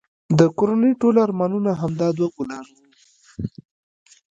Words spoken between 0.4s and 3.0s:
کورنی ټول ارمانونه همدا دوه ګلان وه